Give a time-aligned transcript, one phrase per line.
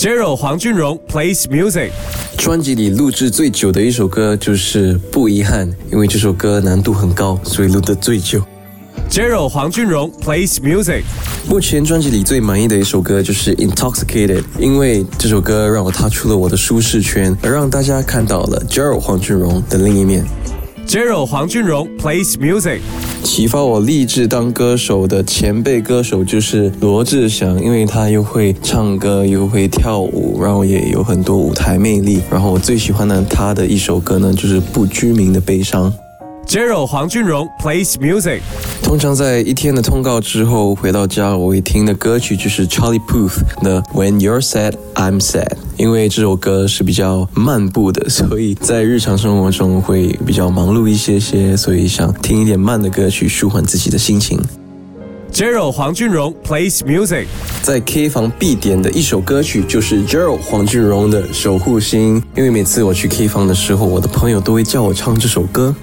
[0.00, 1.90] Jero 黄俊荣 plays music。
[2.38, 8.42] 专辑里录制最久的一首歌就是《不遗憾》，因为这首歌难度很高，所以录得最久。
[9.10, 11.02] Jero 黄俊荣 plays music。
[11.46, 20.24] 目前专辑里最满意的一首歌就是《Intoxicated》，因为这首歌让我踏出了我的舒适圈，而让大家看到了 Jero 黄俊荣的另一面。
[20.86, 22.80] Jero 黄俊荣 plays music。
[23.22, 32.20] 启发我立志当歌手的前辈歌手就是罗志祥，因为他又会唱歌又会跳舞，然后也有很多舞台魅力。
[32.30, 35.92] 然后我最喜欢的他的一首歌呢，就是《不居民的悲伤》。
[36.46, 38.40] Jero 黄俊荣 plays music。
[38.82, 54.38] 通常在一天的通告之后回到家，我会听的歌曲就是 Charlie Puth 的 When You're Sad I'm Sad，因为这首歌是比较慢步的， 所以在日常生活中会比较忙碌一些些，所以想听一点慢的歌曲舒缓自己的心情。
[55.32, 57.24] Gerald 黄俊荣 plays music。
[57.62, 65.74] 在 K 房必点的一首歌曲就是 Gerald 黄俊荣的《守护星》，因为每次我去 K 房的时候，我的朋友都会叫我唱这首歌。